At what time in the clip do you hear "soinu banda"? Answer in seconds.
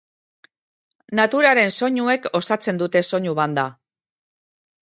3.13-3.67